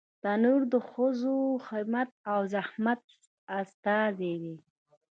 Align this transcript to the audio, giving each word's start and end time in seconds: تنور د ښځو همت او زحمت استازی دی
تنور 0.23 0.61
د 0.73 0.75
ښځو 0.89 1.35
همت 1.67 2.09
او 2.31 2.39
زحمت 2.53 3.01
استازی 3.59 4.33
دی 4.43 4.55